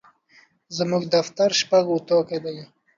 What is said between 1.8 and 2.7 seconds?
اطاقه دي.